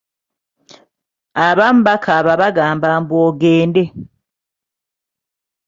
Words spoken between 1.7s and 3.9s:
bakaaba bagamba mbu ogende.